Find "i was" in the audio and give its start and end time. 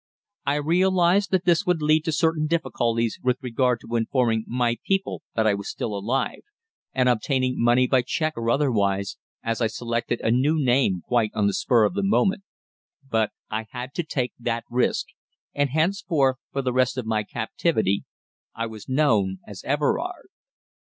5.45-5.69, 18.55-18.89